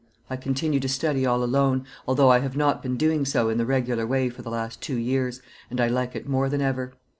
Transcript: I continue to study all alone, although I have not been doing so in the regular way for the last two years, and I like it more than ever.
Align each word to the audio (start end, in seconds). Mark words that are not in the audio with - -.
I 0.31 0.35
continue 0.35 0.79
to 0.79 0.89
study 0.89 1.27
all 1.27 1.43
alone, 1.43 1.85
although 2.07 2.31
I 2.31 2.39
have 2.39 2.57
not 2.57 2.81
been 2.81 2.97
doing 2.97 3.23
so 3.23 3.49
in 3.49 3.59
the 3.59 3.67
regular 3.67 4.07
way 4.07 4.29
for 4.31 4.41
the 4.41 4.49
last 4.49 4.81
two 4.81 4.97
years, 4.97 5.43
and 5.69 5.79
I 5.79 5.89
like 5.89 6.15
it 6.15 6.27
more 6.27 6.49
than 6.49 6.59
ever. 6.59 6.95